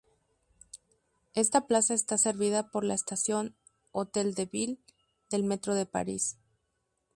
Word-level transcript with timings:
Esta 1.35 1.67
plaza 1.67 1.93
está 1.93 2.17
servida 2.17 2.71
por 2.71 2.83
la 2.83 2.95
estación 2.95 3.55
"Hôtel 3.91 4.33
de 4.33 4.47
Ville" 4.47 4.79
del 5.29 5.43
Metro 5.43 5.75
de 5.75 5.85
París. 5.85 6.39